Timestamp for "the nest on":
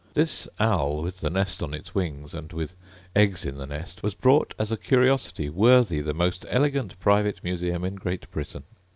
1.21-1.75